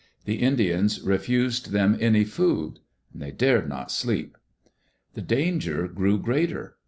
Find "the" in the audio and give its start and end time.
0.25-0.37, 5.13-5.21